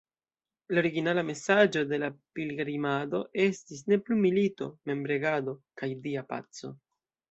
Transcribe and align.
La 0.75 0.79
originala 0.83 1.23
mesaĝo 1.27 1.83
de 1.91 1.99
la 2.05 2.09
pilgrimado 2.39 3.23
estis 3.47 3.87
"Ne 3.93 4.03
plu 4.09 4.21
milito", 4.27 4.75
"Memregado" 4.93 5.59
kaj 5.85 5.97
"Dia 6.11 6.31
paco". 6.37 6.79